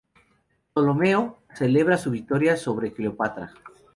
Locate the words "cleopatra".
2.91-3.53